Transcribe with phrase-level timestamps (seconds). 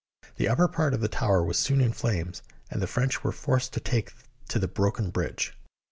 [0.37, 3.71] The upper part of the tower was soon in flames, and the French were forced
[3.73, 4.13] to take
[4.49, 5.53] to the broken bridge.